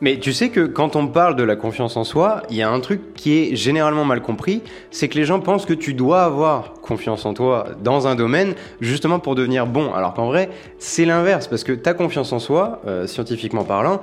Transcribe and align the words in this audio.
Mais 0.00 0.18
tu 0.18 0.32
sais 0.32 0.48
que 0.48 0.66
quand 0.66 0.96
on 0.96 1.06
parle 1.06 1.36
de 1.36 1.44
la 1.44 1.54
confiance 1.54 1.96
en 1.96 2.04
soi, 2.04 2.42
il 2.50 2.56
y 2.56 2.62
a 2.62 2.68
un 2.68 2.80
truc 2.80 3.14
qui 3.14 3.38
est 3.38 3.56
généralement 3.56 4.04
mal 4.04 4.20
compris, 4.20 4.60
c'est 4.90 5.08
que 5.08 5.16
les 5.16 5.24
gens 5.24 5.38
pensent 5.40 5.66
que 5.66 5.72
tu 5.72 5.94
dois 5.94 6.22
avoir 6.22 6.74
confiance 6.74 7.24
en 7.26 7.32
toi 7.32 7.68
dans 7.82 8.08
un 8.08 8.16
domaine 8.16 8.54
justement 8.80 9.20
pour 9.20 9.36
devenir 9.36 9.66
bon, 9.66 9.94
alors 9.94 10.12
qu'en 10.12 10.26
vrai 10.26 10.50
c'est 10.78 11.04
l'inverse, 11.04 11.46
parce 11.46 11.62
que 11.62 11.72
ta 11.72 11.94
confiance 11.94 12.32
en 12.32 12.40
soi, 12.40 12.82
euh, 12.86 13.06
scientifiquement 13.06 13.64
parlant, 13.64 14.00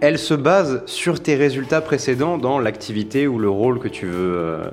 elle 0.00 0.18
se 0.18 0.34
base 0.34 0.82
sur 0.86 1.20
tes 1.20 1.34
résultats 1.34 1.80
précédents 1.80 2.38
dans 2.38 2.58
l'activité 2.58 3.26
ou 3.26 3.38
le 3.38 3.48
rôle 3.48 3.78
que 3.78 3.88
tu 3.88 4.06
veux, 4.06 4.34
euh, 4.36 4.64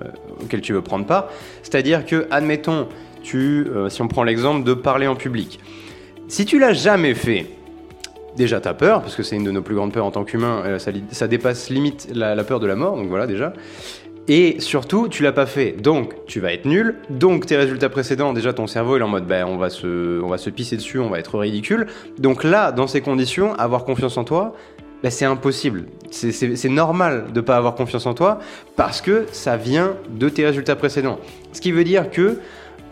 auquel 0.41 0.61
tu 0.61 0.73
veux 0.73 0.81
prendre 0.81 1.05
part. 1.05 1.29
C'est-à-dire 1.61 2.05
que, 2.05 2.27
admettons, 2.31 2.87
tu, 3.21 3.67
euh, 3.67 3.89
si 3.89 4.01
on 4.01 4.07
prend 4.07 4.23
l'exemple 4.23 4.63
de 4.63 4.73
parler 4.73 5.07
en 5.07 5.15
public, 5.15 5.59
si 6.27 6.45
tu 6.45 6.57
l'as 6.57 6.73
jamais 6.73 7.13
fait, 7.13 7.45
déjà 8.35 8.59
tu 8.59 8.67
as 8.67 8.73
peur, 8.73 9.01
parce 9.01 9.15
que 9.15 9.23
c'est 9.23 9.35
une 9.35 9.43
de 9.43 9.51
nos 9.51 9.61
plus 9.61 9.75
grandes 9.75 9.93
peurs 9.93 10.05
en 10.05 10.11
tant 10.11 10.23
qu'humain, 10.23 10.63
euh, 10.65 10.79
ça, 10.79 11.27
dépasse 11.27 11.69
limite 11.69 12.09
la, 12.13 12.43
peur 12.43 12.59
de 12.59 12.67
la 12.67 12.75
mort, 12.75 12.95
donc 12.95 13.07
voilà 13.07 13.27
déjà. 13.27 13.53
Et 14.27 14.59
surtout, 14.59 15.07
tu 15.07 15.23
l'as 15.23 15.31
pas 15.31 15.47
fait, 15.47 15.71
donc 15.71 16.13
tu 16.27 16.39
vas 16.39 16.53
être 16.53 16.65
nul, 16.65 16.97
donc 17.09 17.47
tes 17.47 17.57
résultats 17.57 17.89
précédents, 17.89 18.31
déjà 18.31 18.53
ton 18.53 18.67
cerveau 18.67 18.97
est 18.97 19.01
en 19.01 19.07
mode 19.07 19.25
ben 19.25 19.43
on 19.45 19.57
va 19.57 19.71
se, 19.71 20.21
on 20.21 20.27
va 20.27 20.37
se 20.37 20.51
pisser 20.51 20.77
dessus, 20.77 20.99
on 20.99 21.09
va 21.09 21.17
être 21.19 21.39
ridicule. 21.39 21.87
Donc 22.19 22.43
là, 22.43 22.71
dans 22.71 22.85
ces 22.85 23.01
conditions, 23.01 23.55
avoir 23.55 23.85
confiance 23.85 24.17
en 24.17 24.23
toi, 24.23 24.53
ben 25.01 25.09
c'est 25.09 25.25
impossible. 25.25 25.85
C'est 26.11 26.69
normal 26.69 27.27
de 27.33 27.39
ne 27.39 27.45
pas 27.45 27.57
avoir 27.57 27.75
confiance 27.75 28.05
en 28.05 28.13
toi 28.13 28.39
parce 28.75 29.01
que 29.01 29.25
ça 29.31 29.57
vient 29.57 29.95
de 30.09 30.29
tes 30.29 30.45
résultats 30.45 30.75
précédents. 30.75 31.19
Ce 31.53 31.61
qui 31.61 31.71
veut 31.71 31.83
dire 31.83 32.11
que 32.11 32.37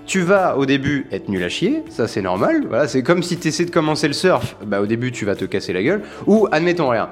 tu 0.08 0.22
vas 0.22 0.58
au 0.58 0.66
début 0.66 1.06
être 1.12 1.30
nul 1.30 1.44
à 1.44 1.50
chier, 1.50 1.84
ça 1.90 2.08
c'est 2.08 2.22
normal. 2.22 2.66
Voilà, 2.68 2.88
c'est 2.88 3.04
comme 3.04 3.22
si 3.22 3.38
tu 3.38 3.50
essaies 3.50 3.66
de 3.66 3.72
commencer 3.72 4.08
le 4.08 4.14
surf, 4.14 4.56
bah 4.66 4.82
au 4.82 4.86
début 4.86 5.12
tu 5.12 5.26
vas 5.26 5.36
te 5.36 5.46
casser 5.46 5.74
la 5.74 5.84
gueule. 5.84 6.02
Ou 6.26 6.48
admettons 6.52 6.90
rien. 6.90 7.10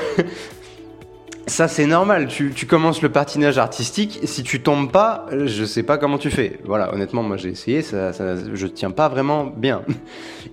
ça 1.47 1.69
c'est 1.69 1.87
normal, 1.87 2.29
tu, 2.29 2.53
commences 2.66 3.03
le 3.03 3.09
patinage 3.09 3.59
artistique, 3.59 4.21
si 4.24 4.45
tu 4.45 4.63
tombes 4.63 4.91
pas, 4.91 5.27
je 5.45 5.65
sais 5.65 5.83
pas 5.83 5.99
comment 5.99 6.19
tu 6.19 6.30
fais. 6.30 6.61
Voilà, 6.65 6.95
honnêtement 6.95 7.24
moi 7.24 7.37
j'ai 7.37 7.51
essayé, 7.51 7.83
ça, 7.83 8.13
ça, 8.13 8.37
je 8.55 8.66
tiens 8.68 8.93
pas 8.93 9.09
vraiment 9.09 9.45
bien. 9.45 9.83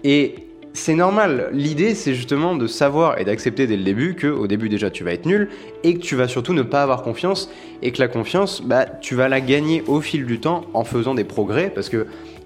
Et 0.03 0.48
c'est 0.73 0.95
normal. 0.95 1.49
L'idée, 1.51 1.95
c'est 1.95 2.13
justement 2.13 2.55
de 2.55 2.67
savoir 2.67 3.19
et 3.19 3.25
d'accepter 3.25 3.67
dès 3.67 3.77
le 3.77 3.83
début 3.83 4.15
que, 4.15 4.27
au 4.27 4.47
début 4.47 4.69
déjà, 4.69 4.89
tu 4.89 5.03
vas 5.03 5.13
être 5.13 5.25
nul 5.25 5.49
et 5.83 5.95
que 5.95 5.99
tu 5.99 6.15
vas 6.15 6.27
surtout 6.27 6.53
ne 6.53 6.61
pas 6.61 6.83
avoir 6.83 7.01
confiance 7.01 7.49
et 7.81 7.91
que 7.91 7.99
la 7.99 8.07
confiance, 8.07 8.61
bah, 8.61 8.85
tu 8.85 9.15
vas 9.15 9.27
la 9.29 9.41
gagner 9.41 9.83
au 9.87 10.01
fil 10.01 10.25
du 10.25 10.39
temps 10.39 10.65
en 10.73 10.83
faisant 10.83 11.15
des 11.15 11.23
progrès 11.23 11.71
parce 11.73 11.89
que 11.89 12.05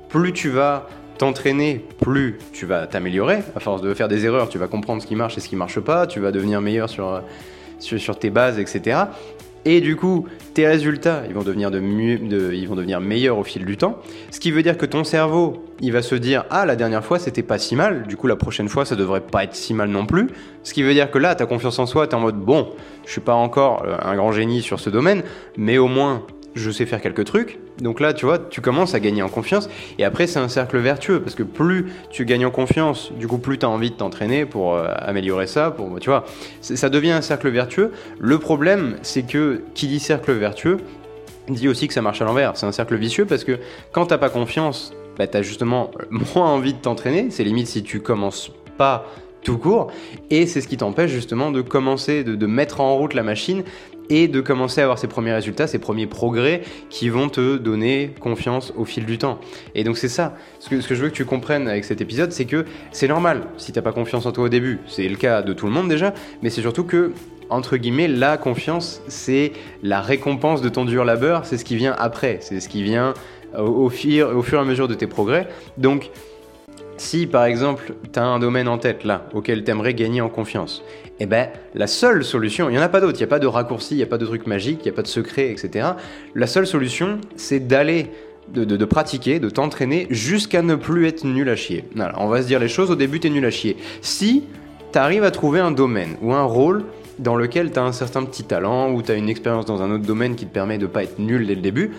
plus 0.10 0.32
tu 0.32 0.50
vas 0.50 0.88
t'entraîner, 1.18 1.86
plus 2.02 2.38
tu 2.54 2.66
vas 2.66 2.88
t'améliorer. 2.88 3.40
À 3.56 3.60
force 3.60 3.82
de 3.82 3.94
faire 3.94 4.08
des 4.08 4.26
erreurs, 4.26 4.50
tu 4.50 4.58
vas 4.58 4.68
comprendre 4.68 5.02
ce 5.02 5.08
qui 5.08 5.16
marche 5.16 5.38
et 5.38 5.42
ce 5.42 5.50
qui 5.50 5.56
marche 5.56 5.80
pas. 5.80 6.08
Tu 6.08 6.20
vas 6.20 6.32
devenir 6.32 6.62
meilleur 6.62 6.90
sur, 6.90 7.22
sur, 7.80 8.00
sur 8.00 8.18
tes 8.18 8.30
bases, 8.30 8.58
etc. 8.58 9.02
Et 9.66 9.80
du 9.80 9.96
coup, 9.96 10.28
tes 10.54 10.68
résultats, 10.68 11.24
ils 11.28 11.34
vont 11.34 11.44
devenir, 11.44 11.72
de 11.72 11.80
mieux, 11.80 12.54
ils 12.54 12.68
vont 12.68 12.76
devenir 12.76 13.00
meilleurs 13.00 13.38
au 13.38 13.44
fil 13.44 13.66
du 13.66 13.78
temps. 13.78 13.98
Ce 14.32 14.40
qui 14.40 14.52
veut 14.52 14.62
dire 14.62 14.78
que 14.78 14.86
ton 14.86 15.04
cerveau, 15.04 15.64
il 15.80 15.92
va 15.92 16.02
se 16.02 16.16
dire 16.16 16.46
Ah, 16.50 16.66
la 16.66 16.76
dernière 16.76 17.04
fois, 17.04 17.18
c'était 17.18 17.44
pas 17.44 17.58
si 17.58 17.76
mal. 17.76 18.06
Du 18.08 18.18
coup, 18.18 18.28
la 18.28 18.36
prochaine 18.36 18.68
fois, 18.68 18.86
ça 18.86 18.96
devrait 18.96 19.22
pas 19.22 19.46
être 19.46 19.56
si 19.56 19.74
mal 19.74 19.90
non 19.90 20.06
plus. 20.06 20.28
Ce 20.64 20.74
qui 20.74 20.84
veut 20.84 20.94
dire 20.94 21.10
que 21.12 21.18
là, 21.18 21.36
ta 21.36 21.46
confiance 21.46 21.80
en 21.80 21.86
soi, 21.86 22.08
tu 22.08 22.12
es 22.12 22.16
en 22.16 22.22
mode 22.22 22.38
Bon, 22.38 22.70
je 23.06 23.12
suis 23.12 23.22
pas 23.22 23.36
encore 23.36 23.84
euh, 23.86 23.98
un 24.02 24.16
grand 24.16 24.32
génie 24.32 24.62
sur 24.62 24.80
ce 24.80 24.90
domaine, 24.90 25.24
mais 25.58 25.78
au 25.78 25.88
moins, 25.88 26.24
je 26.56 26.72
sais 26.72 26.86
faire 26.86 27.02
quelques 27.02 27.26
trucs. 27.26 27.60
Donc 27.80 28.00
là, 28.00 28.14
tu 28.14 28.26
vois, 28.26 28.38
tu 28.38 28.62
commences 28.62 28.94
à 28.94 29.00
gagner 29.00 29.22
en 29.22 29.30
confiance. 29.30 29.70
Et 29.98 30.06
après, 30.06 30.28
c'est 30.28 30.40
un 30.40 30.50
cercle 30.50 30.78
vertueux 30.78 31.22
parce 31.22 31.36
que 31.36 31.44
plus 31.44 31.92
tu 32.10 32.26
gagnes 32.26 32.46
en 32.46 32.52
confiance, 32.52 33.12
du 33.14 33.28
coup, 33.28 33.38
plus 33.38 33.58
tu 33.58 33.66
as 33.66 33.70
envie 33.70 33.92
de 33.92 33.96
t'entraîner 33.96 34.46
pour 34.46 34.76
euh, 34.76 34.88
améliorer 34.98 35.48
ça. 35.48 35.72
Pour, 35.72 36.00
tu 36.00 36.10
vois, 36.10 36.26
ça 36.62 36.90
devient 36.90 37.12
un 37.12 37.22
cercle 37.22 37.50
vertueux. 37.50 37.92
Le 38.20 38.38
problème, 38.40 38.98
c'est 39.02 39.24
que 39.24 39.62
qui 39.74 39.88
dit 39.88 40.00
cercle 40.00 40.32
vertueux 40.34 40.78
dit 41.50 41.68
aussi 41.68 41.88
que 41.88 41.94
ça 41.94 42.02
marche 42.02 42.22
à 42.22 42.26
l'envers. 42.26 42.56
C'est 42.56 42.66
un 42.66 42.72
cercle 42.72 42.96
vicieux 42.96 43.26
parce 43.26 43.44
que 43.44 43.60
quand 43.92 44.06
t'as 44.06 44.18
pas 44.18 44.30
confiance, 44.30 44.94
bah, 45.18 45.28
tu 45.28 45.38
as 45.38 45.42
justement 45.42 45.92
moins 46.10 46.48
envie 46.48 46.74
de 46.74 46.80
t'entraîner. 46.80 47.28
C'est 47.30 47.44
limite 47.44 47.68
si 47.68 47.84
tu 47.84 48.00
commences 48.00 48.52
pas 48.78 49.06
tout 49.44 49.58
court. 49.58 49.92
Et 50.30 50.48
c'est 50.48 50.62
ce 50.62 50.68
qui 50.68 50.78
t'empêche 50.78 51.12
justement 51.12 51.52
de 51.52 51.62
commencer, 51.62 52.24
de, 52.24 52.48
mettre 52.48 52.82
en 52.82 52.96
route 52.98 53.14
la 53.14 53.24
machine 53.24 53.64
et 54.14 54.28
de 54.28 54.42
commencer 54.42 54.80
à 54.80 54.84
avoir 54.84 55.00
ces 55.00 55.08
premiers 55.08 55.34
résultats, 55.34 55.66
ces 55.66 55.80
premiers 55.80 56.06
progrès 56.06 56.62
qui 56.92 57.10
vont 57.10 57.30
te 57.30 57.58
donner 57.58 58.14
confiance 58.20 58.72
au 58.78 58.86
fil 58.86 59.06
du 59.06 59.18
temps. 59.18 59.40
Et 59.74 59.84
donc 59.84 59.98
c'est 59.98 60.08
ça, 60.08 60.36
ce 60.60 60.70
que, 60.70 60.80
je 60.80 61.02
veux 61.02 61.10
que 61.10 61.16
tu 61.16 61.26
comprennes 61.26 61.68
avec 61.68 61.84
cet 61.84 62.00
épisode, 62.00 62.32
c'est 62.32 62.46
que 62.46 62.66
c'est 62.92 63.08
normal 63.08 63.48
si 63.58 63.72
t'as 63.72 63.82
pas 63.82 63.92
confiance 63.92 64.28
en 64.28 64.32
toi 64.32 64.44
au 64.44 64.50
début, 64.50 64.80
c'est 64.86 65.10
le 65.10 65.16
cas 65.16 65.42
de 65.42 65.54
tout 65.54 65.66
le 65.66 65.72
monde 65.72 65.90
déjà, 65.90 66.14
mais 66.44 66.52
c'est 66.52 66.62
surtout 66.62 66.84
que 66.84 67.12
entre 67.50 67.78
guillemets, 67.78 68.08
la 68.08 68.38
confiance, 68.38 69.02
c'est 69.08 69.52
la 69.84 70.02
récompense 70.02 70.62
de 70.62 70.70
ton 70.70 70.86
dur 70.86 71.06
labeur, 71.06 71.46
c'est 71.46 71.58
ce 71.58 71.66
qui 71.66 71.76
vient 71.76 71.96
après, 72.00 72.38
c'est 72.42 72.60
ce 72.60 72.70
qui 72.70 72.84
vient 72.84 73.14
fur, 73.90 74.36
au 74.36 74.42
fur 74.42 74.58
et 74.58 74.62
à 74.62 74.66
mesure 74.66 74.88
de 74.88 74.96
tes 74.96 75.08
progrès. 75.08 75.48
Donc, 75.78 76.10
si 76.98 77.28
par 77.28 77.46
exemple 77.46 77.94
tu 78.12 78.20
as 78.20 78.26
un 78.26 78.40
domaine 78.40 78.68
en 78.68 78.78
tête 78.78 79.04
là 79.04 79.28
auquel 79.34 79.64
tu 79.64 79.72
aimerais 79.72 79.94
gagner 79.94 80.22
en 80.22 80.30
confiance, 80.30 80.84
eh 81.20 81.26
ben 81.26 81.50
la 81.74 81.88
seule 81.88 82.24
solution, 82.24 82.70
il 82.70 82.74
n'y 82.74 82.80
en 82.80 82.84
a 82.84 82.90
pas 82.90 83.02
d'autre, 83.02 83.18
il 83.18 83.22
n'y 83.22 83.26
a 83.26 83.28
pas 83.28 83.40
de 83.40 83.48
raccourci, 83.48 83.96
il 83.96 83.98
n'y 83.98 84.04
a 84.04 84.08
pas 84.08 84.18
de 84.18 84.26
truc 84.26 84.48
magique, 84.48 84.80
il 84.82 84.84
n'y 84.84 84.90
a 84.90 84.94
pas 84.94 85.02
de 85.02 85.08
secret, 85.08 85.52
etc. 85.52 85.90
La 86.36 86.48
seule 86.48 86.68
solution, 86.68 87.20
c'est 87.36 87.60
d'aller 87.60 88.12
de, 88.50 88.86
pratiquer, 88.86 89.40
de 89.40 89.50
t'entraîner 89.50 90.08
jusqu'à 90.10 90.62
ne 90.62 90.76
plus 90.76 91.08
être 91.08 91.24
nul 91.24 91.50
à 91.50 91.56
chier. 91.56 91.86
on 92.18 92.28
va 92.28 92.42
se 92.42 92.48
dire 92.48 92.60
les 92.60 92.68
choses, 92.68 92.92
au 92.92 92.96
début 92.96 93.20
tu 93.20 93.28
es 93.28 93.30
nul 93.30 93.46
à 93.46 93.52
chier. 93.52 93.78
Si 94.02 94.44
tu 94.92 95.00
arrives 95.00 95.24
à 95.24 95.32
trouver 95.32 95.60
un 95.60 95.72
domaine 95.72 96.18
ou 96.22 96.34
un 96.34 96.44
rôle 96.44 96.84
dans 97.20 97.36
lequel 97.36 97.72
tu 97.72 97.80
as 97.80 97.84
un 97.84 97.92
certain 97.92 98.24
petit 98.26 98.44
talent 98.44 98.92
ou 98.92 99.02
tu 99.02 99.12
as 99.12 99.16
une 99.16 99.30
expérience 99.30 99.66
dans 99.66 99.82
un 99.82 99.92
autre 99.92 100.06
domaine 100.06 100.36
qui 100.36 100.46
te 100.46 100.54
permet 100.54 100.78
de 100.78 100.88
pas 100.88 101.04
être 101.04 101.20
nul 101.20 101.48
dès 101.48 101.56
le 101.56 101.62
début, 101.62 101.92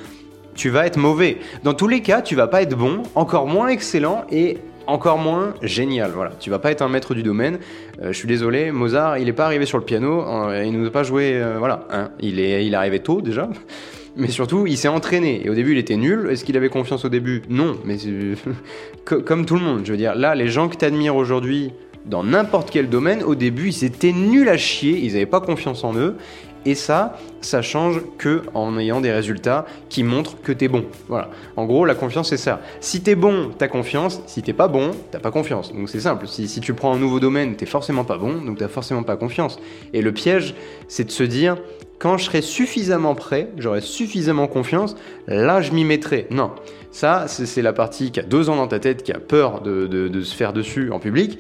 tu 0.55 0.71
vas 0.71 0.87
être 0.87 0.99
mauvais. 0.99 1.39
Dans 1.63 1.75
tous 1.75 1.89
les 1.89 2.01
cas, 2.01 2.23
tu 2.23 2.37
vas 2.37 2.47
pas 2.47 2.63
être 2.63 2.77
bon, 2.77 3.03
encore 3.15 3.47
moins 3.47 3.69
excellent 3.69 4.25
et 4.31 4.59
encore 4.87 5.19
moins 5.19 5.55
génial. 5.63 6.13
Voilà, 6.15 6.33
tu 6.39 6.51
vas 6.51 6.59
pas 6.59 6.71
être 6.71 6.83
un 6.83 6.89
maître 6.89 7.15
du 7.15 7.23
domaine. 7.23 7.59
Euh, 8.03 8.13
je 8.13 8.19
suis 8.19 8.29
désolé, 8.29 8.71
Mozart, 8.71 9.19
il 9.19 9.29
est 9.29 9.33
pas 9.33 9.47
arrivé 9.47 9.67
sur 9.67 9.79
le 9.79 9.85
piano, 9.85 10.23
euh, 10.23 10.65
il 10.65 10.73
nous 10.73 10.87
a 10.87 10.91
pas 10.91 11.03
joué. 11.03 11.33
Euh, 11.35 11.57
voilà, 11.59 11.87
hein. 11.91 12.11
il 12.21 12.41
est, 12.41 12.67
il 12.67 12.75
arrivé 12.75 13.01
tôt 13.01 13.21
déjà. 13.21 13.49
Mais 14.17 14.29
surtout, 14.29 14.67
il 14.69 14.77
s'est 14.77 14.89
entraîné. 14.89 15.45
Et 15.45 15.51
au 15.51 15.55
début, 15.55 15.73
il 15.73 15.79
était 15.79 15.97
nul. 15.97 16.29
Est-ce 16.31 16.45
qu'il 16.45 16.57
avait 16.57 16.69
confiance 16.69 17.05
au 17.05 17.09
début? 17.09 17.43
Non. 17.49 17.77
Mais 17.85 17.97
comme 19.05 19.45
tout 19.45 19.57
le 19.57 19.61
monde, 19.61 19.81
je 19.85 19.91
veux 19.91 19.99
dire, 19.99 20.15
là, 20.15 20.37
les 20.37 20.47
gens 20.47 20.69
que 20.69 20.77
tu 20.77 20.85
admires 20.85 21.17
aujourd'hui 21.17 21.73
dans 22.07 22.23
n'importe 22.23 22.71
quel 22.71 22.89
domaine, 22.89 23.25
au 23.25 23.35
début, 23.35 23.71
ils 23.71 23.85
étaient 23.85 24.13
nuls 24.13 24.49
à 24.49 24.57
chier. 24.57 25.01
Ils 25.03 25.15
n'avaient 25.15 25.27
pas 25.27 25.41
confiance 25.41 25.83
en 25.83 25.97
eux. 25.97 26.15
Et 26.67 26.75
ça, 26.75 27.19
ça 27.41 27.63
change 27.63 28.01
que 28.19 28.43
en 28.55 28.79
ayant 28.79 29.01
des 29.01 29.13
résultats 29.13 29.67
qui 29.89 30.03
montrent 30.03 30.41
que 30.41 30.53
t'es 30.53 30.69
bon. 30.69 30.85
Voilà. 31.09 31.31
En 31.57 31.67
gros, 31.67 31.85
la 31.85 31.95
confiance, 31.95 32.31
c'est 32.31 32.37
ça. 32.37 32.61
Si 32.81 33.03
t'es 33.03 33.15
bon, 33.15 33.51
t'as 33.57 33.69
confiance. 33.69 34.23
Si 34.27 34.43
t'es 34.43 34.53
pas 34.53 34.69
bon, 34.69 34.93
t'as 35.11 35.19
pas 35.19 35.31
confiance. 35.31 35.73
Donc 35.73 35.89
c'est 35.89 36.01
simple. 36.01 36.27
Si, 36.27 36.61
tu 36.61 36.75
prends 36.75 36.95
un 36.95 36.99
nouveau 36.99 37.21
domaine, 37.21 37.57
t'es 37.57 37.67
forcément 37.67 38.05
pas 38.05 38.17
bon, 38.17 38.43
donc 38.43 38.59
t'as 38.59 38.69
forcément 38.69 39.03
pas 39.03 39.17
confiance. 39.17 39.59
Et 39.93 40.01
le 40.01 40.13
piège, 40.13 40.55
c'est 40.89 41.05
de 41.05 41.11
se 41.11 41.23
dire, 41.23 41.57
quand 41.99 42.17
je 42.17 42.25
serai 42.25 42.41
suffisamment 42.43 43.15
prêt, 43.15 43.51
j'aurai 43.59 43.81
suffisamment 43.81 44.47
confiance, 44.47 44.97
là 45.27 45.61
je 45.61 45.73
m'y 45.73 45.85
mettrai. 45.85 46.27
Non. 46.31 46.53
Ça, 46.91 47.27
c'est 47.29 47.63
la 47.63 47.73
partie 47.73 48.13
qui 48.13 48.21
a 48.21 48.23
deux 48.23 48.49
ans 48.49 48.57
dans 48.57 48.69
ta 48.69 48.79
tête, 48.79 49.03
qui 49.03 49.13
a 49.13 49.19
peur 49.19 49.61
de, 49.63 49.87
de 49.87 50.23
se 50.23 50.35
faire 50.35 50.53
dessus 50.53 50.93
en 50.93 51.01
public. 51.01 51.39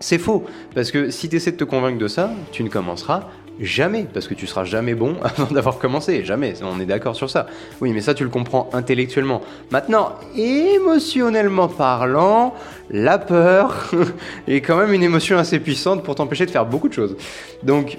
C'est 0.00 0.18
faux, 0.18 0.44
parce 0.74 0.90
que 0.90 1.10
si 1.10 1.30
tu 1.30 1.36
essaies 1.36 1.52
de 1.52 1.56
te 1.56 1.64
convaincre 1.64 1.98
de 1.98 2.08
ça, 2.08 2.30
tu 2.52 2.62
ne 2.62 2.68
commenceras 2.68 3.30
Jamais, 3.60 4.06
parce 4.12 4.26
que 4.26 4.34
tu 4.34 4.46
seras 4.46 4.64
jamais 4.64 4.94
bon 4.94 5.16
avant 5.22 5.52
d'avoir 5.52 5.78
commencé, 5.78 6.24
jamais, 6.24 6.54
on 6.62 6.80
est 6.80 6.86
d'accord 6.86 7.14
sur 7.14 7.30
ça. 7.30 7.46
Oui, 7.80 7.92
mais 7.92 8.00
ça 8.00 8.14
tu 8.14 8.24
le 8.24 8.30
comprends 8.30 8.68
intellectuellement. 8.72 9.42
Maintenant, 9.70 10.14
émotionnellement 10.36 11.68
parlant, 11.68 12.54
la 12.90 13.18
peur 13.18 13.90
est 14.48 14.60
quand 14.60 14.76
même 14.76 14.92
une 14.92 15.02
émotion 15.02 15.38
assez 15.38 15.60
puissante 15.60 16.02
pour 16.02 16.14
t'empêcher 16.14 16.46
de 16.46 16.50
faire 16.50 16.66
beaucoup 16.66 16.88
de 16.88 16.94
choses. 16.94 17.16
Donc 17.62 17.98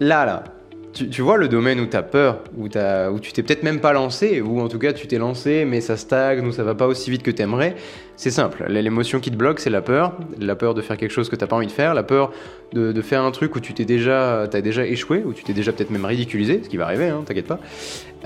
là, 0.00 0.24
là, 0.24 0.44
tu, 0.92 1.22
vois 1.22 1.36
le 1.36 1.48
domaine 1.48 1.80
où 1.80 1.86
tu 1.86 1.96
as 1.96 2.02
peur, 2.02 2.40
où, 2.56 2.66
où 2.66 3.20
tu 3.20 3.32
t'es 3.32 3.42
peut-être 3.42 3.62
même 3.62 3.80
pas 3.80 3.92
lancé, 3.92 4.40
ou 4.40 4.60
en 4.60 4.68
tout 4.68 4.78
cas 4.78 4.92
tu 4.92 5.06
t'es 5.06 5.18
lancé 5.18 5.64
mais 5.64 5.80
ça 5.80 5.96
stagne 5.96 6.46
ou 6.46 6.52
ça 6.52 6.64
va 6.64 6.74
pas 6.74 6.86
aussi 6.86 7.10
vite 7.10 7.22
que 7.22 7.30
t'aimerais, 7.30 7.76
c'est 8.16 8.30
simple. 8.30 8.66
L'émotion 8.68 9.20
qui 9.20 9.30
te 9.30 9.36
bloque, 9.36 9.60
c'est 9.60 9.70
la 9.70 9.80
peur. 9.80 10.12
La 10.38 10.54
peur 10.54 10.74
de 10.74 10.82
faire 10.82 10.96
quelque 10.96 11.12
chose 11.12 11.28
que 11.28 11.36
t'as 11.36 11.46
pas 11.46 11.56
envie 11.56 11.68
de 11.68 11.72
faire, 11.72 11.94
la 11.94 12.02
peur 12.02 12.32
de, 12.72 13.00
faire 13.02 13.22
un 13.22 13.30
truc 13.30 13.56
où 13.56 13.60
tu 13.60 13.72
t'es 13.72 13.84
déjà, 13.84 14.46
déjà 14.46 14.86
échoué, 14.86 15.22
où 15.24 15.32
tu 15.32 15.42
t'es 15.42 15.54
déjà 15.54 15.72
peut-être 15.72 15.90
même 15.90 16.04
ridiculisé, 16.04 16.60
ce 16.62 16.68
qui 16.68 16.76
va 16.76 16.84
arriver, 16.84 17.08
hein, 17.08 17.22
t'inquiète 17.24 17.46
pas. 17.46 17.60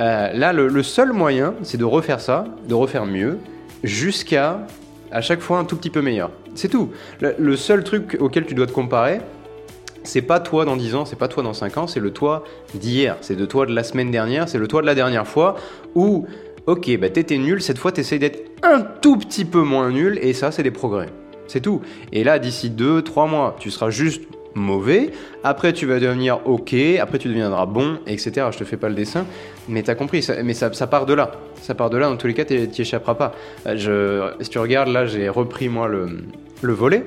Euh, 0.00 0.32
là, 0.32 0.52
le, 0.52 0.82
seul 0.82 1.12
moyen, 1.12 1.54
c'est 1.62 1.78
de 1.78 1.84
refaire 1.84 2.20
ça, 2.20 2.46
de 2.68 2.74
refaire 2.74 3.06
mieux, 3.06 3.38
jusqu'à 3.84 4.66
à 5.12 5.20
chaque 5.20 5.40
fois 5.40 5.58
un 5.58 5.64
tout 5.64 5.76
petit 5.76 5.90
peu 5.90 6.02
meilleur. 6.02 6.30
C'est 6.56 6.68
tout. 6.68 6.90
le 7.20 7.56
seul 7.56 7.84
truc 7.84 8.16
auquel 8.18 8.46
tu 8.46 8.54
dois 8.54 8.66
te 8.66 8.72
comparer, 8.72 9.20
c'est 10.04 10.22
pas 10.22 10.40
toi 10.40 10.64
dans 10.64 10.76
10 10.76 10.94
ans, 10.94 11.04
c'est 11.04 11.18
pas 11.18 11.28
toi 11.28 11.42
dans 11.42 11.54
5 11.54 11.78
ans, 11.78 11.86
c'est 11.86 12.00
le 12.00 12.12
toi 12.12 12.44
d'hier, 12.74 13.16
c'est 13.20 13.36
de 13.36 13.46
toi 13.46 13.66
de 13.66 13.74
la 13.74 13.82
semaine 13.82 14.10
dernière, 14.10 14.48
c'est 14.48 14.58
le 14.58 14.68
toi 14.68 14.82
de 14.82 14.86
la 14.86 14.94
dernière 14.94 15.26
fois 15.26 15.56
où, 15.94 16.26
ok, 16.66 16.96
bah 16.98 17.08
t'étais 17.08 17.38
nul, 17.38 17.60
cette 17.62 17.78
fois 17.78 17.90
t'essayes 17.90 18.18
d'être 18.18 18.50
un 18.62 18.80
tout 18.80 19.16
petit 19.16 19.44
peu 19.44 19.62
moins 19.62 19.90
nul 19.90 20.18
et 20.22 20.32
ça 20.32 20.50
c'est 20.52 20.62
des 20.62 20.70
progrès. 20.70 21.08
C'est 21.46 21.60
tout. 21.60 21.82
Et 22.12 22.24
là, 22.24 22.38
d'ici 22.38 22.70
2-3 22.70 23.28
mois, 23.28 23.56
tu 23.58 23.70
seras 23.70 23.90
juste 23.90 24.22
mauvais, 24.54 25.10
après 25.42 25.72
tu 25.72 25.84
vas 25.84 25.98
devenir 25.98 26.46
ok, 26.46 26.74
après 27.00 27.18
tu 27.18 27.28
deviendras 27.28 27.66
bon, 27.66 27.98
etc. 28.06 28.46
Je 28.52 28.58
te 28.58 28.64
fais 28.64 28.76
pas 28.76 28.88
le 28.88 28.94
dessin, 28.94 29.26
mais 29.68 29.82
t'as 29.82 29.94
compris, 29.94 30.26
mais 30.42 30.54
ça, 30.54 30.72
ça, 30.72 30.86
part 30.86 31.06
de 31.06 31.14
là. 31.14 31.32
Ça 31.60 31.74
part 31.74 31.90
de 31.90 31.98
là, 31.98 32.08
dans 32.08 32.16
tous 32.16 32.26
les 32.26 32.34
cas, 32.34 32.44
t'y 32.44 32.82
échapperas 32.82 33.14
pas. 33.14 33.34
Euh, 33.66 34.32
je, 34.38 34.44
si 34.44 34.50
tu 34.50 34.58
regardes, 34.58 34.88
là, 34.88 35.06
j'ai 35.06 35.28
repris 35.28 35.68
moi 35.68 35.88
le, 35.88 36.06
le 36.62 36.72
volet. 36.72 37.04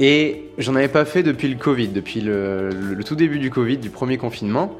Et 0.00 0.46
j'en 0.56 0.74
avais 0.76 0.88
pas 0.88 1.04
fait 1.04 1.22
depuis 1.22 1.46
le 1.48 1.56
Covid, 1.56 1.88
depuis 1.88 2.22
le, 2.22 2.70
tout 3.04 3.14
début 3.14 3.38
du 3.38 3.50
Covid, 3.50 3.76
du 3.76 3.90
premier 3.90 4.16
confinement. 4.16 4.74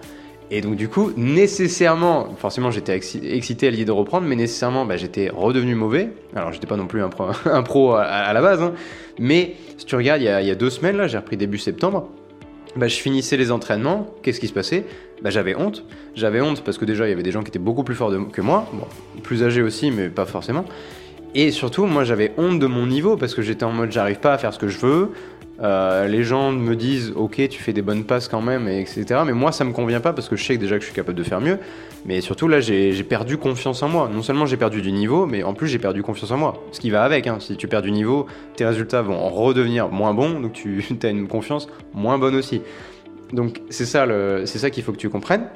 Et 0.51 0.63
donc 0.63 0.77
du 0.77 0.89
coup, 0.89 1.13
nécessairement, 1.17 2.35
forcément 2.37 2.73
j'étais 2.73 2.97
excité 2.97 3.69
à 3.69 3.71
l'idée 3.71 3.85
de 3.85 3.93
reprendre, 3.93 4.27
mais 4.27 4.35
nécessairement 4.35 4.87
bah, 4.87 4.97
j'étais 4.97 5.29
redevenu 5.29 5.75
mauvais. 5.75 6.09
Alors 6.35 6.53
j'étais 6.53 6.67
pas 6.67 6.77
non 6.77 6.87
plus 6.87 7.03
un 7.03 7.09
pro, 7.09 7.93
à, 7.95 8.33
la 8.33 8.41
base, 8.41 8.63
hein. 8.63 8.73
mais 9.19 9.55
si 9.77 9.85
tu 9.85 9.95
regardes, 9.95 10.23
il 10.23 10.25
y, 10.25 10.29
a, 10.29 10.55
deux 10.57 10.71
semaines, 10.71 10.97
là, 10.97 11.07
j'ai 11.07 11.19
repris 11.19 11.37
début 11.37 11.59
septembre, 11.59 12.09
bah, 12.75 12.89
je 12.89 12.97
finissais 12.97 13.37
les 13.37 13.53
entraînements, 13.53 14.09
qu'est-ce 14.23 14.41
qui 14.41 14.49
se 14.49 14.53
passait? 14.53 14.87
Bah, 15.23 15.31
J'avais 15.31 15.55
honte. 15.55 15.85
J'avais 16.15 16.41
honte 16.41 16.65
parce 16.65 16.79
que 16.79 16.85
déjà 16.87 17.07
il 17.07 17.11
y 17.11 17.13
avait 17.13 17.23
des 17.23 17.31
gens 17.31 17.43
qui 17.43 17.49
étaient 17.49 17.59
beaucoup 17.59 17.85
plus 17.85 17.95
forts 17.95 18.13
que 18.33 18.41
moi, 18.41 18.67
plus 19.23 19.45
âgés 19.45 19.63
aussi, 19.63 19.91
mais 19.91 20.09
pas 20.09 20.25
forcément. 20.25 20.65
Et 21.35 21.51
surtout, 21.53 21.87
moi 21.87 22.05
j'avais 22.05 22.33
honte 22.39 22.59
de 22.59 22.67
mon 22.67 22.87
niveau 22.87 23.17
parce 23.17 23.35
que 23.35 23.43
j'étais 23.43 23.65
en 23.65 23.73
mode 23.73 23.93
j'arrive 23.93 24.19
pas 24.19 24.33
à 24.33 24.39
faire 24.39 24.53
ce 24.53 24.59
que 24.59 24.69
je 24.69 24.79
veux, 24.79 25.13
euh, 25.63 26.09
les 26.09 26.25
gens 26.25 26.53
me 26.53 26.75
disent 26.75 27.13
ok 27.15 27.47
tu 27.49 27.63
fais 27.63 27.75
des 27.75 27.83
bonnes 27.83 28.05
passes 28.05 28.29
quand 28.29 28.41
même 28.41 28.67
etc 28.67 29.21
mais 29.27 29.35
moi 29.35 29.53
ça 29.53 29.63
me 29.65 29.73
convient 29.73 30.01
pas 30.01 30.15
parce 30.15 30.27
que 30.27 30.35
je 30.35 30.43
sais 30.43 30.57
déjà 30.57 30.77
que 30.77 30.81
je 30.81 30.87
suis 30.87 30.95
capable 30.95 31.19
de 31.19 31.23
faire 31.23 31.41
mieux. 31.41 31.59
Mais 32.07 32.23
surtout 32.23 32.49
là 32.49 32.61
j'ai 32.61 33.03
perdu 33.05 33.37
confiance 33.37 33.83
en 33.83 33.89
moi. 33.89 34.11
Non 34.13 34.23
seulement 34.23 34.47
j'ai 34.47 34.57
perdu 34.57 34.81
du 34.81 34.91
niveau 34.91 35.27
mais 35.27 35.43
en 35.43 35.55
plus 35.55 35.69
j'ai 35.69 35.79
perdu 35.79 36.03
confiance 36.03 36.31
en 36.31 36.39
moi. 36.39 36.65
Ce 36.73 36.81
qui 36.81 36.91
va 36.91 37.05
avec 37.05 37.27
hein. 37.27 37.37
si 37.41 37.57
tu 37.57 37.69
perds 37.69 37.83
du 37.83 37.93
niveau 37.93 38.27
tes 38.57 38.65
résultats 38.65 39.03
vont 39.03 39.29
redevenir 39.29 39.89
moins 39.89 40.15
bons 40.15 40.41
donc 40.41 40.55
tu 40.55 40.83
as 41.03 41.09
une 41.09 41.29
confiance 41.29 41.69
moins 41.93 42.19
bonne 42.19 42.35
aussi. 42.35 42.63
Donc 43.33 43.61
c'est 43.71 43.87
ça, 43.87 44.07
c'est 44.45 44.59
ça 44.59 44.71
qu'il 44.71 44.83
faut 44.83 44.93
que 44.93 44.97
tu 44.97 45.09
comprennes 45.09 45.47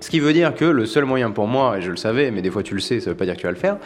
ce 0.00 0.10
qui 0.10 0.20
veut 0.20 0.32
dire 0.32 0.54
que 0.54 0.64
le 0.64 0.86
seul 0.86 1.04
moyen 1.04 1.30
pour 1.30 1.46
moi, 1.46 1.78
et 1.78 1.82
je 1.82 1.90
le 1.90 1.96
savais, 1.96 2.30
mais 2.30 2.42
des 2.42 2.50
fois 2.50 2.62
tu 2.62 2.74
le 2.74 2.80
sais, 2.80 3.00
ça 3.00 3.10
veut 3.10 3.16
pas 3.16 3.24
dire 3.24 3.34
que 3.34 3.40
tu 3.40 3.46
vas 3.46 3.52
le 3.52 3.58
faire, 3.58 3.76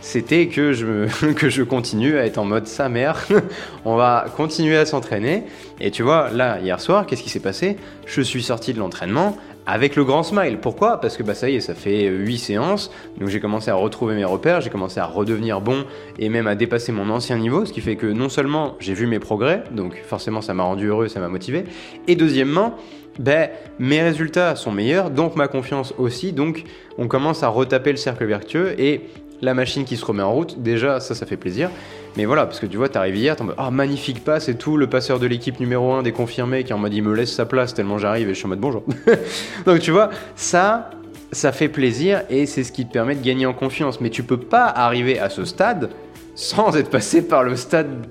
c'était 0.00 0.48
que 0.48 0.72
je, 0.72 1.32
que 1.32 1.48
je 1.48 1.62
continue 1.62 2.18
à 2.18 2.26
être 2.26 2.38
en 2.38 2.44
mode 2.44 2.66
sa 2.66 2.88
mère. 2.88 3.26
On 3.84 3.96
va 3.96 4.26
continuer 4.36 4.76
à 4.76 4.86
s'entraîner. 4.86 5.44
Et 5.80 5.90
tu 5.90 6.02
vois, 6.02 6.30
là, 6.30 6.58
hier 6.60 6.80
soir, 6.80 7.06
qu'est-ce 7.06 7.22
qui 7.22 7.30
s'est 7.30 7.40
passé? 7.40 7.76
Je 8.06 8.20
suis 8.22 8.42
sorti 8.42 8.72
de 8.72 8.78
l'entraînement 8.78 9.36
avec 9.68 9.96
le 9.96 10.04
grand 10.04 10.22
smile. 10.22 10.56
Pourquoi? 10.58 10.98
Parce 10.98 11.18
que 11.18 11.22
bah 11.22 11.34
ça 11.34 11.50
y 11.50 11.56
est, 11.56 11.60
ça 11.60 11.74
fait 11.74 12.08
8 12.08 12.38
séances, 12.38 12.90
donc 13.20 13.28
j'ai 13.28 13.38
commencé 13.38 13.70
à 13.70 13.74
retrouver 13.74 14.14
mes 14.14 14.24
repères, 14.24 14.62
j'ai 14.62 14.70
commencé 14.70 14.98
à 14.98 15.04
redevenir 15.04 15.60
bon 15.60 15.84
et 16.18 16.30
même 16.30 16.46
à 16.46 16.54
dépasser 16.54 16.90
mon 16.90 17.10
ancien 17.10 17.36
niveau, 17.36 17.66
ce 17.66 17.72
qui 17.74 17.82
fait 17.82 17.96
que 17.96 18.06
non 18.06 18.30
seulement 18.30 18.76
j'ai 18.80 18.94
vu 18.94 19.06
mes 19.06 19.18
progrès, 19.18 19.62
donc 19.70 20.00
forcément 20.06 20.40
ça 20.40 20.54
m'a 20.54 20.62
rendu 20.62 20.86
heureux, 20.86 21.08
ça 21.08 21.20
m'a 21.20 21.28
motivé, 21.28 21.64
et 22.06 22.16
deuxièmement, 22.16 22.76
ben, 23.18 23.50
mes 23.78 24.02
résultats 24.02 24.54
sont 24.56 24.72
meilleurs, 24.72 25.10
donc 25.10 25.36
ma 25.36 25.48
confiance 25.48 25.94
aussi, 25.98 26.32
donc 26.32 26.64
on 26.98 27.08
commence 27.08 27.42
à 27.42 27.48
retaper 27.48 27.90
le 27.90 27.96
cercle 27.96 28.24
vertueux 28.24 28.80
et 28.80 29.02
la 29.40 29.54
machine 29.54 29.84
qui 29.84 29.96
se 29.96 30.04
remet 30.04 30.22
en 30.22 30.32
route, 30.32 30.62
déjà 30.62 31.00
ça 31.00 31.14
ça 31.14 31.26
fait 31.26 31.36
plaisir. 31.36 31.70
Mais 32.16 32.24
voilà, 32.24 32.46
parce 32.46 32.58
que 32.58 32.66
tu 32.66 32.76
vois, 32.76 32.88
t'arrives 32.88 33.16
hier, 33.16 33.36
t'es 33.36 33.42
en 33.42 33.46
mode 33.46 33.56
oh, 33.58 33.70
magnifique 33.70 34.24
passe 34.24 34.48
et 34.48 34.56
tout, 34.56 34.76
le 34.76 34.88
passeur 34.88 35.20
de 35.20 35.26
l'équipe 35.26 35.60
numéro 35.60 35.92
1 35.92 36.02
déconfirmé 36.02 36.64
qui 36.64 36.72
en 36.72 36.78
mode 36.78 36.94
il 36.94 37.02
me 37.02 37.14
laisse 37.14 37.32
sa 37.32 37.46
place 37.46 37.74
tellement 37.74 37.98
j'arrive 37.98 38.28
et 38.28 38.34
je 38.34 38.38
suis 38.38 38.46
en 38.46 38.50
mode 38.50 38.60
bonjour. 38.60 38.82
Donc 39.66 39.80
tu 39.80 39.90
vois, 39.90 40.10
ça, 40.34 40.90
ça 41.30 41.52
fait 41.52 41.68
plaisir 41.68 42.22
et 42.30 42.46
c'est 42.46 42.64
ce 42.64 42.72
qui 42.72 42.86
te 42.86 42.92
permet 42.92 43.14
de 43.14 43.24
gagner 43.24 43.46
en 43.46 43.52
confiance. 43.52 44.00
Mais 44.00 44.10
tu 44.10 44.22
peux 44.22 44.40
pas 44.40 44.64
arriver 44.66 45.18
à 45.18 45.30
ce 45.30 45.44
stade 45.44 45.90
sans 46.34 46.76
être 46.76 46.90
passé 46.90 47.22
par 47.22 47.42
le 47.42 47.56
stade 47.56 48.06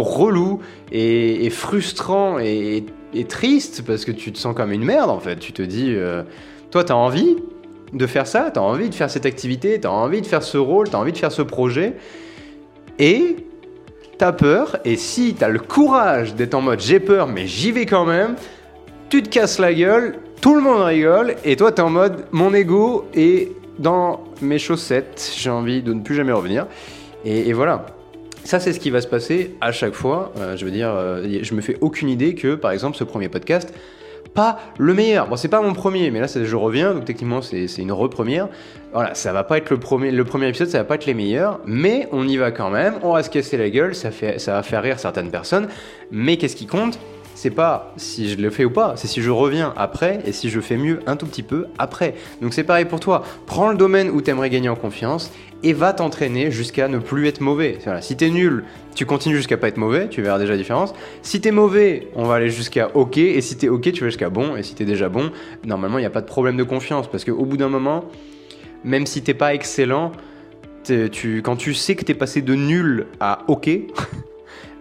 relou 0.00 0.60
et, 0.90 1.48
frustrant 1.50 2.38
et, 2.38 2.84
triste 3.28 3.82
parce 3.86 4.04
que 4.04 4.12
tu 4.12 4.32
te 4.32 4.38
sens 4.38 4.54
comme 4.54 4.72
une 4.72 4.84
merde 4.84 5.10
en 5.10 5.20
fait. 5.20 5.36
Tu 5.36 5.52
te 5.52 5.62
dis, 5.62 5.94
euh, 5.94 6.22
toi 6.70 6.84
t'as 6.84 6.94
envie, 6.94 7.36
de 7.92 8.06
faire 8.06 8.26
ça, 8.26 8.50
tu 8.50 8.58
as 8.58 8.62
envie 8.62 8.88
de 8.88 8.94
faire 8.94 9.10
cette 9.10 9.26
activité, 9.26 9.80
tu 9.80 9.86
as 9.86 9.92
envie 9.92 10.22
de 10.22 10.26
faire 10.26 10.42
ce 10.42 10.58
rôle, 10.58 10.88
tu 10.88 10.96
as 10.96 10.98
envie 10.98 11.12
de 11.12 11.18
faire 11.18 11.32
ce 11.32 11.42
projet, 11.42 11.94
et 12.98 13.36
tu 14.18 14.24
as 14.24 14.32
peur, 14.32 14.78
et 14.84 14.96
si 14.96 15.34
tu 15.34 15.44
as 15.44 15.48
le 15.48 15.58
courage 15.58 16.34
d'être 16.34 16.54
en 16.54 16.62
mode 16.62 16.80
j'ai 16.80 17.00
peur 17.00 17.26
mais 17.26 17.46
j'y 17.46 17.72
vais 17.72 17.86
quand 17.86 18.04
même, 18.04 18.36
tu 19.10 19.22
te 19.22 19.28
casses 19.28 19.58
la 19.58 19.74
gueule, 19.74 20.18
tout 20.40 20.54
le 20.54 20.62
monde 20.62 20.82
rigole, 20.82 21.36
et 21.44 21.56
toi 21.56 21.70
tu 21.72 21.78
es 21.78 21.84
en 21.84 21.90
mode 21.90 22.24
mon 22.32 22.54
ego 22.54 23.06
est 23.14 23.52
dans 23.78 24.24
mes 24.40 24.58
chaussettes, 24.58 25.32
j'ai 25.36 25.50
envie 25.50 25.82
de 25.82 25.92
ne 25.92 26.00
plus 26.00 26.14
jamais 26.14 26.32
revenir, 26.32 26.66
et, 27.24 27.52
voilà. 27.52 27.86
Ça, 28.44 28.60
c'est 28.60 28.72
ce 28.72 28.80
qui 28.80 28.90
va 28.90 29.00
se 29.00 29.06
passer 29.06 29.54
à 29.60 29.72
chaque 29.72 29.94
fois. 29.94 30.32
Euh, 30.38 30.56
je 30.56 30.64
veux 30.64 30.70
dire, 30.70 30.90
euh, 30.90 31.26
je 31.42 31.54
me 31.54 31.60
fais 31.60 31.78
aucune 31.80 32.08
idée 32.08 32.34
que, 32.34 32.54
par 32.54 32.72
exemple, 32.72 32.96
ce 32.96 33.04
premier 33.04 33.28
podcast, 33.28 33.72
pas 34.34 34.58
le 34.78 34.94
meilleur. 34.94 35.28
Bon, 35.28 35.36
c'est 35.36 35.48
pas 35.48 35.60
mon 35.60 35.74
premier, 35.74 36.10
mais 36.10 36.20
là, 36.20 36.26
je 36.26 36.56
reviens, 36.56 36.94
donc 36.94 37.04
techniquement, 37.04 37.42
c'est 37.42 37.66
une 37.78 37.92
re-première. 37.92 38.48
Voilà, 38.92 39.14
ça 39.14 39.32
va 39.32 39.44
pas 39.44 39.58
être 39.58 39.70
le 39.70 39.78
premier, 39.78 40.10
le 40.10 40.24
premier 40.24 40.48
épisode, 40.48 40.68
ça 40.68 40.78
va 40.78 40.84
pas 40.84 40.96
être 40.96 41.06
les 41.06 41.14
meilleurs, 41.14 41.60
mais 41.66 42.08
on 42.12 42.26
y 42.26 42.36
va 42.36 42.50
quand 42.50 42.70
même, 42.70 42.94
on 43.02 43.12
va 43.12 43.22
se 43.22 43.30
casser 43.30 43.56
la 43.56 43.70
gueule, 43.70 43.94
ça, 43.94 44.10
fait, 44.10 44.38
ça 44.38 44.52
va 44.52 44.62
faire 44.62 44.82
rire 44.82 44.98
certaines 44.98 45.30
personnes, 45.30 45.68
mais 46.10 46.36
qu'est-ce 46.36 46.56
qui 46.56 46.66
compte? 46.66 46.98
C'est 47.42 47.50
pas 47.50 47.92
si 47.96 48.28
je 48.28 48.36
le 48.36 48.50
fais 48.50 48.64
ou 48.64 48.70
pas, 48.70 48.92
c'est 48.94 49.08
si 49.08 49.20
je 49.20 49.30
reviens 49.32 49.74
après 49.76 50.20
et 50.24 50.30
si 50.30 50.48
je 50.48 50.60
fais 50.60 50.76
mieux 50.76 51.00
un 51.08 51.16
tout 51.16 51.26
petit 51.26 51.42
peu 51.42 51.66
après. 51.76 52.14
Donc 52.40 52.54
c'est 52.54 52.62
pareil 52.62 52.84
pour 52.84 53.00
toi. 53.00 53.24
Prends 53.46 53.68
le 53.68 53.76
domaine 53.76 54.10
où 54.10 54.22
tu 54.22 54.30
aimerais 54.30 54.48
gagner 54.48 54.68
en 54.68 54.76
confiance 54.76 55.32
et 55.64 55.72
va 55.72 55.92
t'entraîner 55.92 56.52
jusqu'à 56.52 56.86
ne 56.86 56.98
plus 56.98 57.26
être 57.26 57.40
mauvais. 57.40 57.78
Voilà. 57.82 58.00
Si 58.00 58.16
t'es 58.16 58.30
nul, 58.30 58.62
tu 58.94 59.06
continues 59.06 59.38
jusqu'à 59.38 59.56
pas 59.56 59.66
être 59.66 59.76
mauvais, 59.76 60.08
tu 60.08 60.22
verras 60.22 60.38
déjà 60.38 60.52
la 60.52 60.56
différence. 60.56 60.94
Si 61.22 61.40
t'es 61.40 61.50
mauvais, 61.50 62.06
on 62.14 62.26
va 62.26 62.36
aller 62.36 62.48
jusqu'à 62.48 62.94
ok, 62.94 63.18
et 63.18 63.40
si 63.40 63.56
t'es 63.56 63.68
ok, 63.68 63.90
tu 63.90 64.04
vas 64.04 64.10
jusqu'à 64.10 64.30
bon, 64.30 64.54
et 64.54 64.62
si 64.62 64.76
t'es 64.76 64.84
déjà 64.84 65.08
bon, 65.08 65.32
normalement 65.64 65.98
il 65.98 66.02
n'y 66.02 66.06
a 66.06 66.10
pas 66.10 66.20
de 66.20 66.26
problème 66.26 66.56
de 66.56 66.62
confiance 66.62 67.10
parce 67.10 67.24
qu'au 67.24 67.44
bout 67.44 67.56
d'un 67.56 67.70
moment, 67.70 68.04
même 68.84 69.04
si 69.04 69.20
t'es 69.20 69.34
pas 69.34 69.52
excellent, 69.52 70.12
tu, 70.84 71.42
quand 71.42 71.56
tu 71.56 71.74
sais 71.74 71.96
que 71.96 72.04
t'es 72.04 72.14
passé 72.14 72.40
de 72.40 72.54
nul 72.54 73.08
à 73.18 73.40
ok, 73.48 73.68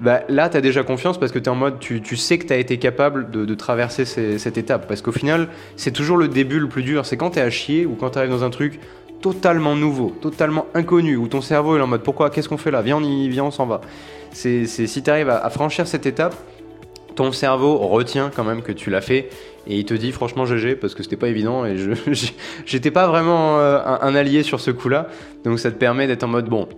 bah, 0.01 0.21
là, 0.29 0.49
tu 0.49 0.57
as 0.57 0.61
déjà 0.61 0.83
confiance 0.83 1.19
parce 1.19 1.31
que 1.31 1.37
tu 1.37 1.45
es 1.45 1.49
en 1.49 1.55
mode, 1.55 1.79
tu, 1.79 2.01
sais 2.17 2.39
que 2.39 2.47
tu 2.47 2.53
as 2.53 2.57
été 2.57 2.77
capable 2.77 3.29
de, 3.29 3.53
traverser 3.53 4.05
cette 4.05 4.57
étape. 4.57 4.87
Parce 4.87 5.01
qu'au 5.03 5.11
final, 5.11 5.47
c'est 5.75 5.91
toujours 5.91 6.17
le 6.17 6.27
début 6.27 6.59
le 6.59 6.67
plus 6.67 6.81
dur. 6.81 7.05
C'est 7.05 7.17
quand 7.17 7.31
tu 7.31 7.39
es 7.39 7.41
à 7.43 7.49
chier 7.51 7.85
ou 7.85 7.95
quand 7.95 8.11
tu 8.11 8.17
arrives 8.17 8.31
dans 8.31 8.43
un 8.43 8.49
truc 8.49 8.79
totalement 9.21 9.75
nouveau, 9.75 10.09
totalement 10.19 10.65
inconnu, 10.73 11.15
où 11.15 11.27
ton 11.27 11.41
cerveau 11.41 11.77
est 11.77 11.81
en 11.81 11.85
mode, 11.85 12.01
pourquoi, 12.01 12.31
qu'est-ce 12.31 12.49
qu'on 12.49 12.57
fait 12.57 12.71
là? 12.71 12.81
Viens, 12.81 12.97
on 12.97 13.03
y 13.03 13.39
on 13.39 13.51
s'en 13.51 13.67
va. 13.67 13.81
C'est 14.31 14.65
si 14.65 15.03
tu 15.03 15.09
arrives 15.11 15.29
à, 15.29 15.49
franchir 15.51 15.85
cette 15.85 16.07
étape, 16.07 16.35
ton 17.15 17.31
cerveau 17.31 17.77
retient 17.77 18.31
quand 18.35 18.43
même 18.43 18.63
que 18.63 18.71
tu 18.71 18.89
l'as 18.89 19.01
fait 19.01 19.29
et 19.67 19.77
il 19.77 19.85
te 19.85 19.93
dit 19.93 20.11
franchement 20.11 20.45
GG 20.45 20.75
parce 20.75 20.95
que 20.95 21.03
c'était 21.03 21.17
pas 21.17 21.27
évident 21.27 21.65
et 21.65 21.77
je 21.77 21.91
j'étais 22.65 22.89
pas 22.89 23.05
vraiment 23.05 23.59
euh, 23.59 23.79
un, 23.83 24.15
allié 24.15 24.43
sur 24.43 24.61
ce 24.61 24.71
coup-là 24.71 25.09
donc 25.43 25.59
ça 25.59 25.71
te 25.71 25.75
permet 25.75 26.07
d'être 26.07 26.23
en 26.23 26.29
mode 26.29 26.47
bon 26.47 26.69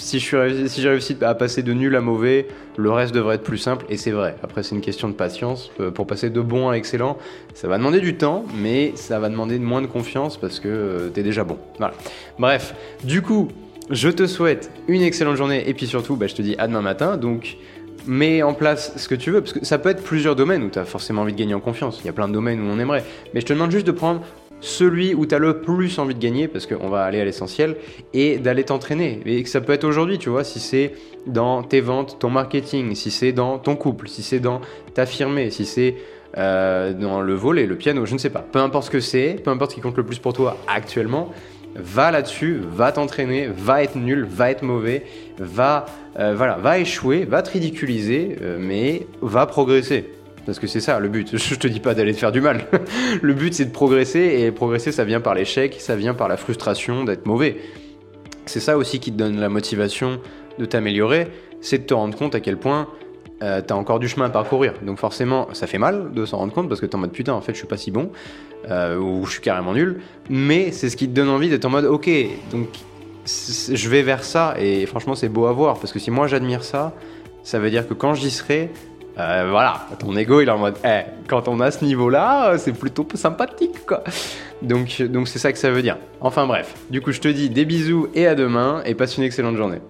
si 0.00 0.18
j'ai 0.18 0.88
réussi 0.88 1.16
à 1.20 1.34
passer 1.34 1.62
de 1.62 1.72
nul 1.72 1.94
à 1.94 2.00
mauvais, 2.00 2.46
le 2.76 2.90
reste 2.90 3.14
devrait 3.14 3.36
être 3.36 3.42
plus 3.42 3.58
simple, 3.58 3.86
et 3.88 3.96
c'est 3.96 4.10
vrai. 4.10 4.36
Après, 4.42 4.62
c'est 4.62 4.74
une 4.74 4.80
question 4.80 5.08
de 5.08 5.14
patience. 5.14 5.70
Euh, 5.80 5.90
pour 5.90 6.06
passer 6.06 6.30
de 6.30 6.40
bon 6.40 6.68
à 6.68 6.74
excellent, 6.74 7.18
ça 7.54 7.68
va 7.68 7.78
demander 7.78 8.00
du 8.00 8.16
temps, 8.16 8.44
mais 8.56 8.92
ça 8.96 9.18
va 9.18 9.28
demander 9.28 9.58
moins 9.58 9.82
de 9.82 9.86
confiance 9.86 10.36
parce 10.36 10.60
que 10.60 10.68
euh, 10.68 11.08
t'es 11.10 11.22
déjà 11.22 11.44
bon. 11.44 11.58
Voilà. 11.78 11.94
Bref, 12.38 12.74
du 13.04 13.22
coup, 13.22 13.48
je 13.90 14.08
te 14.08 14.26
souhaite 14.26 14.70
une 14.88 15.02
excellente 15.02 15.36
journée, 15.36 15.68
et 15.68 15.74
puis 15.74 15.86
surtout, 15.86 16.16
bah, 16.16 16.26
je 16.26 16.34
te 16.34 16.42
dis 16.42 16.54
à 16.58 16.66
demain 16.66 16.82
matin. 16.82 17.16
Donc, 17.16 17.56
mets 18.06 18.42
en 18.42 18.54
place 18.54 18.94
ce 18.96 19.08
que 19.08 19.14
tu 19.14 19.30
veux, 19.30 19.40
parce 19.40 19.52
que 19.52 19.64
ça 19.64 19.78
peut 19.78 19.90
être 19.90 20.02
plusieurs 20.02 20.36
domaines 20.36 20.62
où 20.62 20.70
tu 20.70 20.78
as 20.78 20.84
forcément 20.84 21.22
envie 21.22 21.32
de 21.32 21.38
gagner 21.38 21.54
en 21.54 21.60
confiance. 21.60 22.00
Il 22.02 22.06
y 22.06 22.08
a 22.08 22.12
plein 22.12 22.28
de 22.28 22.32
domaines 22.32 22.60
où 22.60 22.70
on 22.70 22.78
aimerait. 22.78 23.04
Mais 23.34 23.40
je 23.40 23.46
te 23.46 23.52
demande 23.52 23.70
juste 23.70 23.86
de 23.86 23.92
prendre 23.92 24.22
celui 24.60 25.14
où 25.14 25.26
tu 25.26 25.34
as 25.34 25.38
le 25.38 25.60
plus 25.60 25.98
envie 25.98 26.14
de 26.14 26.20
gagner, 26.20 26.48
parce 26.48 26.66
qu'on 26.66 26.88
va 26.88 27.04
aller 27.04 27.20
à 27.20 27.24
l'essentiel, 27.24 27.76
et 28.12 28.38
d'aller 28.38 28.64
t'entraîner. 28.64 29.20
Et 29.26 29.42
que 29.42 29.48
ça 29.48 29.60
peut 29.60 29.72
être 29.72 29.84
aujourd'hui, 29.84 30.18
tu 30.18 30.28
vois, 30.28 30.44
si 30.44 30.60
c'est 30.60 30.92
dans 31.26 31.62
tes 31.62 31.80
ventes, 31.80 32.18
ton 32.18 32.30
marketing, 32.30 32.94
si 32.94 33.10
c'est 33.10 33.32
dans 33.32 33.58
ton 33.58 33.76
couple, 33.76 34.08
si 34.08 34.22
c'est 34.22 34.40
dans 34.40 34.60
t'affirmer, 34.94 35.50
si 35.50 35.64
c'est 35.64 35.96
euh, 36.38 36.92
dans 36.92 37.20
le 37.20 37.34
volet, 37.34 37.66
le 37.66 37.76
piano, 37.76 38.06
je 38.06 38.14
ne 38.14 38.18
sais 38.18 38.30
pas. 38.30 38.44
Peu 38.52 38.58
importe 38.58 38.86
ce 38.86 38.90
que 38.90 39.00
c'est, 39.00 39.40
peu 39.42 39.50
importe 39.50 39.72
ce 39.72 39.76
qui 39.76 39.80
compte 39.80 39.96
le 39.96 40.04
plus 40.04 40.18
pour 40.18 40.32
toi 40.32 40.56
actuellement, 40.68 41.32
va 41.74 42.10
là-dessus, 42.10 42.60
va 42.62 42.92
t'entraîner, 42.92 43.48
va 43.48 43.82
être 43.82 43.96
nul, 43.96 44.26
va 44.28 44.50
être 44.50 44.62
mauvais, 44.62 45.04
va, 45.38 45.86
euh, 46.18 46.34
voilà, 46.36 46.56
va 46.56 46.78
échouer, 46.78 47.24
va 47.24 47.42
te 47.42 47.50
ridiculiser, 47.50 48.36
euh, 48.40 48.58
mais 48.60 49.06
va 49.22 49.46
progresser. 49.46 50.10
Parce 50.50 50.58
que 50.58 50.66
c'est 50.66 50.80
ça 50.80 50.98
le 50.98 51.08
but. 51.08 51.36
Je 51.36 51.54
te 51.54 51.68
dis 51.68 51.78
pas 51.78 51.94
d'aller 51.94 52.12
te 52.12 52.18
faire 52.18 52.32
du 52.32 52.40
mal. 52.40 52.66
le 53.22 53.34
but 53.34 53.54
c'est 53.54 53.66
de 53.66 53.70
progresser 53.70 54.40
et 54.40 54.50
progresser 54.50 54.90
ça 54.90 55.04
vient 55.04 55.20
par 55.20 55.36
l'échec, 55.36 55.76
ça 55.78 55.94
vient 55.94 56.12
par 56.12 56.26
la 56.26 56.36
frustration 56.36 57.04
d'être 57.04 57.24
mauvais. 57.24 57.58
C'est 58.46 58.58
ça 58.58 58.76
aussi 58.76 58.98
qui 58.98 59.12
te 59.12 59.16
donne 59.16 59.38
la 59.38 59.48
motivation 59.48 60.18
de 60.58 60.64
t'améliorer, 60.64 61.28
c'est 61.60 61.78
de 61.78 61.84
te 61.84 61.94
rendre 61.94 62.18
compte 62.18 62.34
à 62.34 62.40
quel 62.40 62.56
point 62.56 62.88
euh, 63.44 63.62
t'as 63.64 63.76
encore 63.76 64.00
du 64.00 64.08
chemin 64.08 64.26
à 64.26 64.30
parcourir. 64.30 64.74
Donc 64.82 64.98
forcément 64.98 65.46
ça 65.52 65.68
fait 65.68 65.78
mal 65.78 66.12
de 66.12 66.26
s'en 66.26 66.38
rendre 66.38 66.52
compte 66.52 66.68
parce 66.68 66.80
que 66.80 66.86
t'es 66.86 66.96
en 66.96 66.98
mode 66.98 67.12
putain 67.12 67.34
en 67.34 67.40
fait 67.40 67.52
je 67.52 67.58
suis 67.58 67.68
pas 67.68 67.76
si 67.76 67.92
bon 67.92 68.10
euh, 68.68 68.98
ou 68.98 69.26
je 69.26 69.30
suis 69.30 69.40
carrément 69.40 69.72
nul. 69.72 70.00
Mais 70.30 70.72
c'est 70.72 70.90
ce 70.90 70.96
qui 70.96 71.06
te 71.06 71.14
donne 71.14 71.28
envie 71.28 71.48
d'être 71.48 71.64
en 71.66 71.70
mode 71.70 71.84
ok 71.84 72.10
donc 72.50 72.66
je 73.24 73.88
vais 73.88 74.02
vers 74.02 74.24
ça 74.24 74.56
et 74.58 74.84
franchement 74.86 75.14
c'est 75.14 75.28
beau 75.28 75.46
à 75.46 75.52
voir 75.52 75.78
parce 75.78 75.92
que 75.92 76.00
si 76.00 76.10
moi 76.10 76.26
j'admire 76.26 76.64
ça, 76.64 76.92
ça 77.44 77.60
veut 77.60 77.70
dire 77.70 77.86
que 77.86 77.94
quand 77.94 78.14
j'y 78.14 78.32
serai 78.32 78.72
euh, 79.20 79.48
voilà, 79.50 79.86
ton 79.98 80.16
ego 80.16 80.40
il 80.40 80.48
est 80.48 80.50
en 80.50 80.58
mode, 80.58 80.76
eh, 80.84 81.02
quand 81.28 81.48
on 81.48 81.60
a 81.60 81.70
ce 81.70 81.84
niveau-là, 81.84 82.56
c'est 82.58 82.72
plutôt 82.72 83.06
sympathique 83.14 83.86
quoi. 83.86 84.02
Donc 84.62 85.02
donc 85.02 85.28
c'est 85.28 85.38
ça 85.38 85.52
que 85.52 85.58
ça 85.58 85.70
veut 85.70 85.82
dire. 85.82 85.98
Enfin 86.20 86.46
bref, 86.46 86.74
du 86.90 87.00
coup 87.00 87.12
je 87.12 87.20
te 87.20 87.28
dis 87.28 87.50
des 87.50 87.64
bisous 87.64 88.08
et 88.14 88.26
à 88.26 88.34
demain 88.34 88.82
et 88.84 88.94
passe 88.94 89.16
une 89.16 89.24
excellente 89.24 89.56
journée. 89.56 89.80